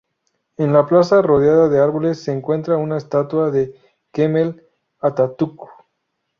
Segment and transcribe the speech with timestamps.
[0.57, 3.79] En la plaza rodeada de árboles se encuentra una estatua de
[4.11, 4.63] Kemal
[4.99, 5.59] Atatürk.